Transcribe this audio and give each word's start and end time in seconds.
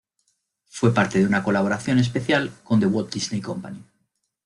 Fue 0.65 0.95
parte 0.95 1.19
de 1.19 1.27
una 1.27 1.43
colaboración 1.43 1.99
especial 1.99 2.51
con 2.63 2.79
The 2.79 2.87
Walt 2.87 3.13
Disney 3.13 3.39
Company. 3.39 3.83